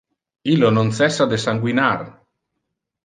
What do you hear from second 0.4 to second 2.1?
Illo non cessa de sanguinar.